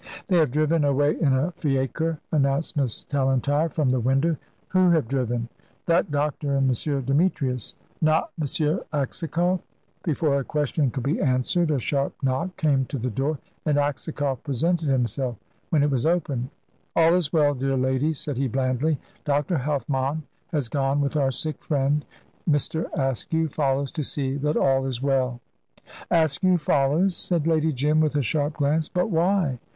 [0.29, 4.35] "They have driven away in a fiacre," announced Miss Tallentire, from the window.
[4.69, 5.47] "Who have driven?"
[5.85, 7.01] "That doctor and M.
[7.05, 8.47] Demetrius." "Not M.
[8.91, 9.59] Aksakoff?"
[10.01, 14.41] Before her question could be answered a sharp knock came to the door, and Aksakoff
[14.41, 15.37] presented himself
[15.69, 16.49] when it was opened.
[16.95, 18.97] "All is well, dear ladies," said he, blandly.
[19.23, 19.59] "Dr.
[19.59, 22.03] Helfmann has gone with our sick friend.
[22.49, 22.87] Mr.
[22.97, 25.41] Askew follows to see that all is well."
[26.09, 29.59] "Askew follows?" said Lady Jim, with a sharp glance; "but why